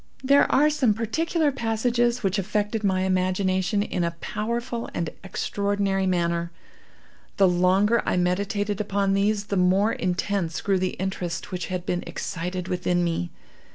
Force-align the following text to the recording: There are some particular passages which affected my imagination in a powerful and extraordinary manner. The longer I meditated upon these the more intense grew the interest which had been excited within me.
There 0.23 0.51
are 0.51 0.71
some 0.71 0.95
particular 0.95 1.51
passages 1.51 2.23
which 2.23 2.39
affected 2.39 2.83
my 2.83 3.01
imagination 3.01 3.83
in 3.83 4.03
a 4.03 4.17
powerful 4.19 4.89
and 4.95 5.11
extraordinary 5.23 6.07
manner. 6.07 6.49
The 7.37 7.47
longer 7.47 8.01
I 8.03 8.17
meditated 8.17 8.81
upon 8.81 9.13
these 9.13 9.43
the 9.45 9.57
more 9.57 9.91
intense 9.93 10.59
grew 10.61 10.79
the 10.79 10.95
interest 10.97 11.51
which 11.51 11.67
had 11.67 11.85
been 11.85 12.03
excited 12.07 12.67
within 12.67 13.03
me. 13.03 13.29